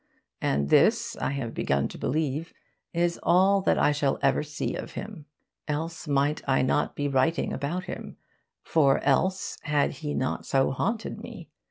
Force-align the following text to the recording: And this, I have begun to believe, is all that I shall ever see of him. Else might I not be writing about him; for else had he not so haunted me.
And 0.41 0.69
this, 0.69 1.15
I 1.17 1.29
have 1.33 1.53
begun 1.53 1.87
to 1.89 1.97
believe, 1.99 2.53
is 2.91 3.19
all 3.21 3.61
that 3.61 3.77
I 3.77 3.91
shall 3.91 4.17
ever 4.23 4.41
see 4.41 4.73
of 4.73 4.93
him. 4.93 5.27
Else 5.67 6.07
might 6.07 6.41
I 6.49 6.63
not 6.63 6.95
be 6.95 7.07
writing 7.07 7.53
about 7.53 7.83
him; 7.83 8.17
for 8.63 8.97
else 9.03 9.59
had 9.61 9.91
he 9.91 10.15
not 10.15 10.43
so 10.43 10.71
haunted 10.71 11.21
me. 11.21 11.49